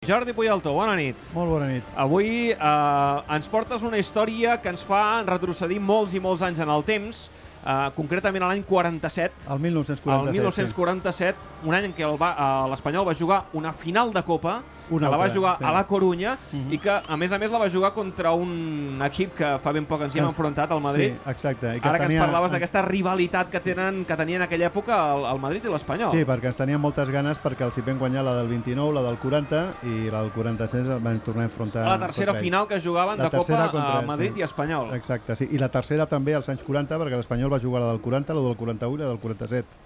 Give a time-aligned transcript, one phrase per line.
[0.00, 1.24] Jordi Puyalto, bona nit.
[1.36, 1.88] Molt bona nit.
[2.00, 6.72] Avui eh, ens portes una història que ens fa retrocedir molts i molts anys en
[6.72, 7.26] el temps,
[7.64, 9.48] eh, concretament a l'any 47.
[9.50, 10.26] El 1947.
[10.26, 11.68] El 1947, sí.
[11.68, 15.06] un any en què el va- eh, l'Espanyol va jugar una final de Copa, Una
[15.06, 15.64] que la va jugar sí.
[15.64, 16.72] a la Corunya, Mhm.
[16.72, 19.86] i que, a més a més, la va jugar contra un equip que fa ben
[19.86, 21.12] poc ens hi hem ens- enfrontat, al Madrid.
[21.14, 21.66] Sí, exacte.
[21.76, 25.14] I Ara que ens tenia- parlaves d'aquesta rivalitat que tenen que tenia en aquella època
[25.14, 26.10] el, el Madrid i l'Espanyol.
[26.10, 29.02] Sí, perquè ens tenien moltes ganes perquè els hi vam guanyar la del 29, la
[29.02, 32.80] del 40 i la del 46 ens van tornar a enfrontar la tercera final que
[32.80, 34.40] jugaven La de Copa contra a Madrid sí.
[34.40, 34.94] i Espanyol.
[34.94, 35.48] Exacte, sí.
[35.52, 38.44] I la tercera també als anys 40, perquè l'Espanyol va jugar la del 40, la
[38.46, 39.80] del 41 i la del 47.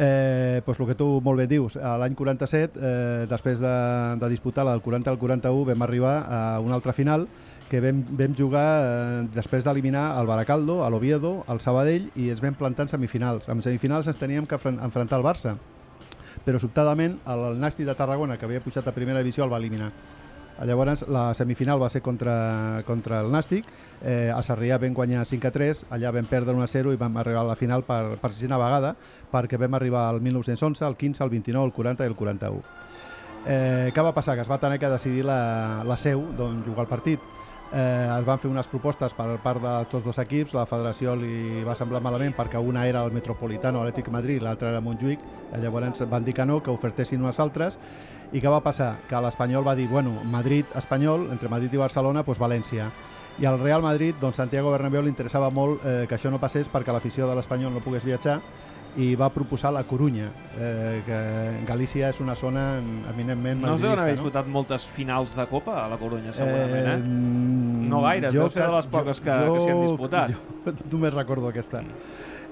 [0.00, 3.72] Eh, doncs el que tu molt bé dius, l'any 47, eh, després de,
[4.22, 7.26] de disputar la del 40 al 41, vam arribar a una altra final
[7.70, 12.56] que vam, vam jugar eh, després d'eliminar el Baracaldo, l'Oviedo, al Sabadell i ens vam
[12.58, 13.50] plantar en semifinals.
[13.52, 15.54] En semifinals ens teníem que enfrontar al Barça,
[16.46, 19.92] però sobtadament el Nàstic de Tarragona, que havia pujat a primera divisió, el va eliminar.
[20.66, 23.68] Llavors, la semifinal va ser contra, contra el Nàstic,
[24.02, 27.00] eh, a Sarrià vam guanyar 5 a 3, allà vam perdre 1 a 0 i
[27.00, 28.94] vam arribar a la final per, per sisena vegada,
[29.32, 32.62] perquè vam arribar al 1911, al 15, al 29, al 40 i al 41.
[33.46, 34.36] Eh, què va passar?
[34.36, 37.24] Que es va tenir que decidir la, la seu d'on jugar el partit.
[37.70, 41.62] Eh, es van fer unes propostes per part de tots dos equips, la federació li
[41.62, 46.02] va semblar malament perquè una era el Metropolitano Atlètic Madrid, l'altra era Montjuïc, eh, llavors
[46.10, 47.78] van dir que no, que ofertessin unes altres,
[48.32, 48.96] i què va passar?
[49.08, 52.90] Que l'Espanyol va dir, bueno, Madrid-Espanyol, entre Madrid i Barcelona, doncs València.
[53.40, 56.68] I al Real Madrid, doncs Santiago Bernabéu li interessava molt eh, que això no passés
[56.68, 58.40] perquè l'afició de l'Espanyol no pogués viatjar
[58.98, 60.26] i va proposar la Corunya,
[60.58, 61.18] eh, que
[61.64, 62.78] Galícia és una zona
[63.12, 66.96] eminentment No es deuen haver disputat moltes finals de Copa a la Corunya, segurament, eh?
[66.98, 70.34] mm, No gaires, jo deu ser de les poques que- que s'hi han disputat.
[70.34, 71.82] Jo només recordo aquesta.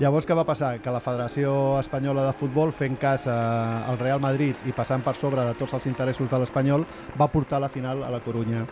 [0.00, 0.68] Llavors, què va passar?
[0.84, 5.14] Que la Federació Espanyola de Futbol, fent cas a- al Real Madrid i passant per
[5.18, 6.86] sobre de tots els interessos de l'Espanyol,
[7.22, 8.64] va portar la final a la Corunya.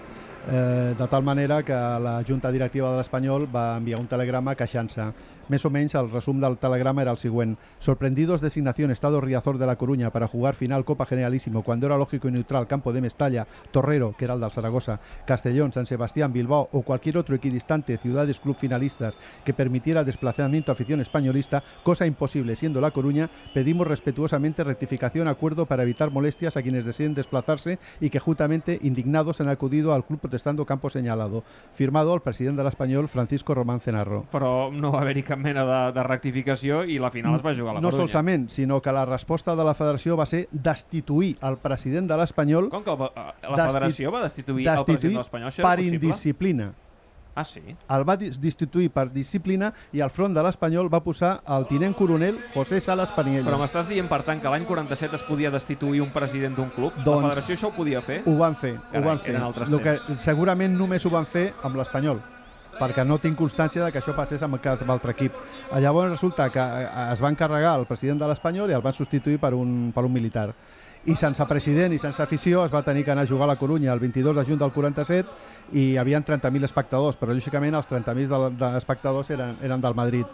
[0.48, 5.10] Eh, de tal manera que la Junta Directiva de l'Espanyol va enviar un telegrama queixant-se.
[5.50, 7.56] Més o menys el resum del telegrama era el següent.
[7.80, 12.28] Sorprendidos designación Estado Riazor de la Coruña para jugar final Copa Generalísimo cuando era lógico
[12.28, 17.34] y neutral campo de Mestalla, Torrero, que Zaragoza, Castellón, San Sebastián, Bilbao o cualquier otro
[17.34, 23.28] equidistante ciudades club finalistas que permitiera desplazamiento a afición españolista, cosa imposible siendo La Coruña,
[23.52, 29.40] pedimos respetuosamente rectificación, acuerdo para evitar molestias a quienes deseen desplazarse y que justamente indignados
[29.40, 31.42] han acudido al club protestando campo señalado.
[31.72, 34.24] Firmado el presidente del Español, Francisco Román Cenarro.
[34.30, 37.72] Però no va haver-hi cap mena de, de rectificació i la final es va jugar
[37.74, 38.08] a la no Corunya.
[38.08, 42.70] solament, sinó que la resposta de la federació va ser destituir el president de l'Espanyol
[42.70, 45.50] Com que el va- la Desti- federació va destituir, el president de l'Espanyol?
[45.50, 45.94] Per possible?
[45.96, 46.72] indisciplina.
[47.34, 47.76] Ah, sí?
[47.88, 52.40] El va destituir per disciplina i al front de l'Espanyol va posar el tinent coronel
[52.54, 53.46] José Salas Paniello.
[53.48, 56.98] Però m'estàs dient, per tant, que l'any 47 es podia destituir un president d'un club?
[56.98, 58.22] Doncs- La federació això ho podia fer?
[58.26, 59.70] Ho van fer, Carai, ho van fer.
[59.70, 62.22] Lo que segurament només ho van fer amb l'Espanyol
[62.80, 65.36] perquè no tinc constància de que això passés amb cap altre equip.
[65.84, 69.38] Llavors resulta que eh, es va encarregar el president de l'Espanyol i el van substituir
[69.38, 70.50] per un, per un militar.
[71.08, 73.56] I sense president i sense afició es va tenir que anar a jugar a la
[73.56, 75.30] Corunya el 22 de juny del 47
[75.72, 79.96] i hi havia 30.000 espectadors, però lògicament els 30.000 de, de espectadors eren, eren del
[79.96, 80.26] Madrid.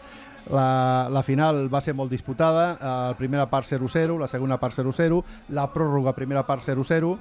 [0.51, 4.75] La, la final va ser molt disputada, eh, la primera part 0-0, la segona part
[4.75, 5.23] 0-0,
[5.55, 7.15] la pròrroga primera part 0-0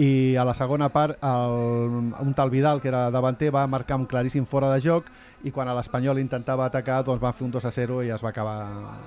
[0.00, 4.06] i a la segona part el, un tal Vidal, que era davanter, va marcar un
[4.08, 5.10] claríssim fora de joc
[5.44, 8.28] i quan l'Espanyol intentava atacar doncs van fer un 2 a 0 i es va
[8.28, 8.56] acabar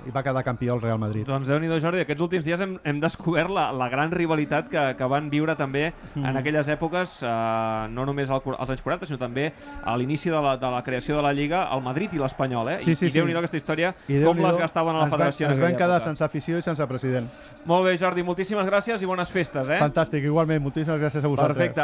[0.06, 1.26] i va quedar campió el Real Madrid.
[1.26, 4.82] Doncs déu nhi Jordi, aquests últims dies hem, hem descobert la, la gran rivalitat que,
[4.98, 6.24] que van viure també Mm.
[6.30, 9.48] en aquelles èpoques, eh, no només al, als anys 40, sinó també
[9.82, 12.76] a l'inici de, la, de la creació de la Lliga, el Madrid i l'Espanyol, eh?
[12.84, 13.32] Sí, I, sí, i déu sí.
[13.32, 15.96] nhi aquesta història, I com les gastaven a la va- federació Es van aquella quedar
[15.98, 16.04] època.
[16.12, 17.26] sense afició i sense president.
[17.66, 19.78] Molt bé, Jordi, moltíssimes gràcies i bones festes, eh?
[19.82, 20.62] Fantàstic, igualment.
[20.84, 21.56] Moltíssimes gràcies a vosaltres.
[21.56, 21.82] Perfecte.